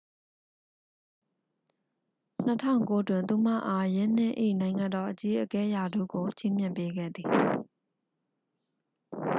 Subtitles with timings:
[2.47, 7.29] 2009 တွင် သူမအား ယင်းနှစ်၏ နိုင်ငံတော် အကြီးအကဲ ရာထူးကို ချီးမြှင့်ပေးခဲ့သည်